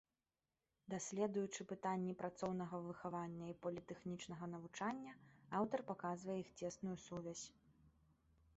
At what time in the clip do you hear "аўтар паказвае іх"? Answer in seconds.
5.61-6.49